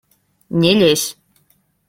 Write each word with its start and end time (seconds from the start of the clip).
Не 0.61 0.71
лезь! 0.79 1.07